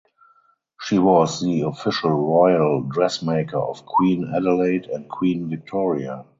[0.81, 6.25] She was the official royal dressmaker of queen Adelaide and queen Victoria.